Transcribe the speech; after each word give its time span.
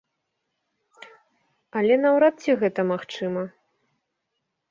Але 1.81 1.93
наўрад 2.05 2.35
ці 2.45 2.51
гэта 2.63 2.81
магчыма. 2.93 3.43